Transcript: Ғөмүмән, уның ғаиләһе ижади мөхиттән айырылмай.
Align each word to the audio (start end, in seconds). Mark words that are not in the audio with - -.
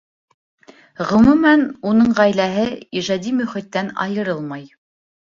Ғөмүмән, 1.09 1.65
уның 1.91 2.15
ғаиләһе 2.19 2.63
ижади 3.01 3.33
мөхиттән 3.41 3.93
айырылмай. 4.05 4.65